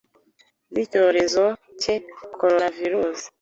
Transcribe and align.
z’icyorezo 0.73 1.45
cye 1.81 1.93
Coronevirus. 2.37 3.21